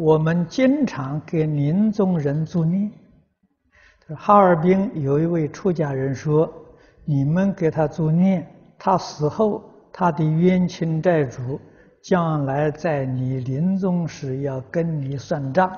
[0.00, 2.90] 我们经常给临终人助念。
[4.16, 6.50] 哈尔滨有一位出家人说
[7.04, 8.46] ：“你们给他助念，
[8.78, 11.60] 他死后他的冤亲债主
[12.02, 15.70] 将来在你临终时要跟你算账，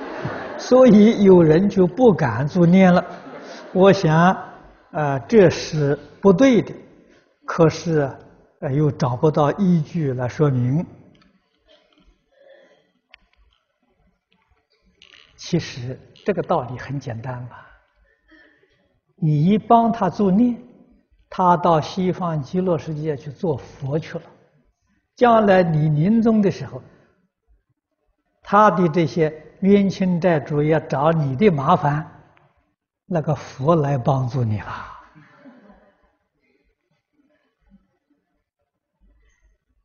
[0.56, 3.04] 所以有人就不敢助念了。”
[3.74, 4.34] 我想，
[4.92, 6.72] 啊，这是不对的，
[7.44, 8.10] 可是，
[8.60, 10.84] 呃，又找不到依据来说明。
[15.48, 17.66] 其实这个道理很简单吧，
[19.16, 20.54] 你一帮他作孽，
[21.30, 24.24] 他到西方极乐世界去做佛去了。
[25.16, 26.82] 将来你临终的时候，
[28.42, 32.06] 他的这些冤亲债主要找你的麻烦，
[33.06, 34.86] 那个佛来帮助你了。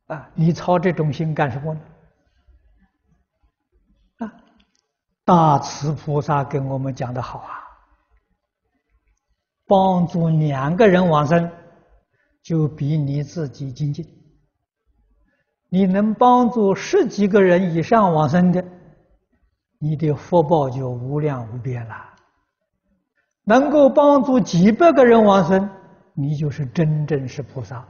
[0.08, 1.80] 啊，你操这种心干什么呢？
[5.24, 7.64] 大慈菩萨跟我们讲的好啊，
[9.66, 11.50] 帮助两个人往生，
[12.42, 14.06] 就比你自己精进。
[15.70, 18.62] 你能帮助十几个人以上往生的，
[19.78, 21.96] 你的福报就无量无边了。
[23.44, 25.68] 能够帮助几百个人往生，
[26.12, 27.76] 你就是真正是菩萨。
[27.76, 27.88] 啊，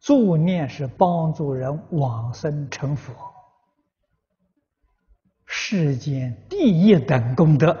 [0.00, 3.12] 助念是帮助人往生成佛。
[5.68, 7.76] 世间第一等功德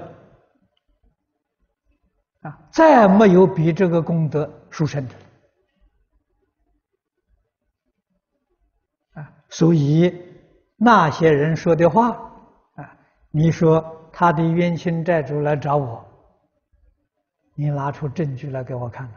[2.40, 5.14] 啊，再没有比这个功德殊胜的
[9.12, 9.32] 啊！
[9.50, 10.12] 所以
[10.74, 12.10] 那些人说的话
[12.74, 12.98] 啊，
[13.30, 16.04] 你说他的冤亲债主来找我，
[17.54, 19.08] 你拿出证据来给我看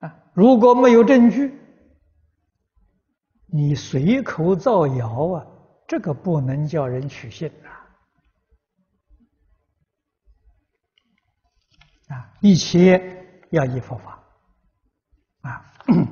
[0.00, 0.16] 看啊！
[0.32, 1.60] 如果没有证据，
[3.52, 5.44] 你随口造谣啊，
[5.88, 7.70] 这个不能叫人取信啊！
[12.14, 14.22] 啊，一切要依佛法
[15.40, 15.66] 啊。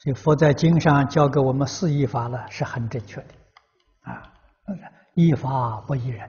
[0.00, 3.34] 所以佛在经上教给我们四依法呢，是很正确的
[4.00, 4.34] 啊。
[5.14, 6.28] 依法不依人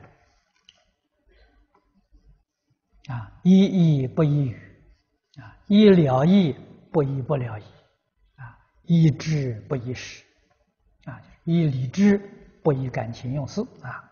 [3.07, 4.70] 啊，依义不依语。
[5.61, 6.55] 啊，依了意
[6.91, 7.63] 不医不了意，
[8.35, 10.23] 啊，医知不医识，
[11.05, 12.19] 啊，医理智
[12.63, 14.10] 不医感情用事，啊。